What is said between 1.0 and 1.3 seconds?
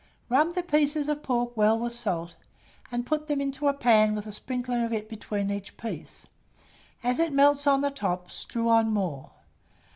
of